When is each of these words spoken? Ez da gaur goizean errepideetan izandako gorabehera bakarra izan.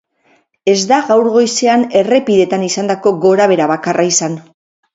Ez 0.71 0.77
da 0.91 0.97
gaur 1.09 1.29
goizean 1.35 1.85
errepideetan 2.01 2.65
izandako 2.71 3.15
gorabehera 3.29 3.71
bakarra 3.77 4.11
izan. 4.15 4.43